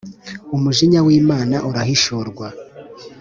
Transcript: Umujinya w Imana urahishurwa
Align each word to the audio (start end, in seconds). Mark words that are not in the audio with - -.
Umujinya 0.55 0.99
w 1.05 1.09
Imana 1.19 1.55
urahishurwa 1.69 2.47